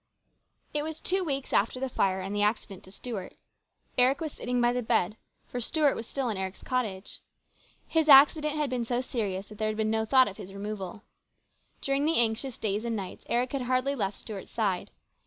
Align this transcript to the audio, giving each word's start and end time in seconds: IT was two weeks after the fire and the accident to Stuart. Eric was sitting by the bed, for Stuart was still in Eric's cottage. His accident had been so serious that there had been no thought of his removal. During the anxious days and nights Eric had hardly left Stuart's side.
IT 0.73 0.81
was 0.81 0.99
two 0.99 1.23
weeks 1.23 1.53
after 1.53 1.79
the 1.79 1.87
fire 1.87 2.21
and 2.21 2.35
the 2.35 2.41
accident 2.41 2.83
to 2.83 2.91
Stuart. 2.91 3.35
Eric 3.99 4.19
was 4.19 4.31
sitting 4.31 4.59
by 4.59 4.73
the 4.73 4.81
bed, 4.81 5.15
for 5.45 5.61
Stuart 5.61 5.93
was 5.95 6.07
still 6.07 6.27
in 6.29 6.37
Eric's 6.37 6.63
cottage. 6.63 7.21
His 7.87 8.09
accident 8.09 8.55
had 8.55 8.71
been 8.71 8.83
so 8.83 9.01
serious 9.01 9.49
that 9.49 9.59
there 9.59 9.67
had 9.67 9.77
been 9.77 9.91
no 9.91 10.03
thought 10.05 10.27
of 10.27 10.37
his 10.37 10.55
removal. 10.55 11.03
During 11.81 12.05
the 12.05 12.17
anxious 12.17 12.57
days 12.57 12.83
and 12.83 12.95
nights 12.95 13.25
Eric 13.29 13.51
had 13.51 13.61
hardly 13.61 13.93
left 13.93 14.17
Stuart's 14.17 14.51
side. 14.51 14.89